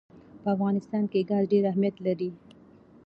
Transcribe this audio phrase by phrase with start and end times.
[0.41, 2.29] په افغانستان کې ګاز ډېر اهمیت لري.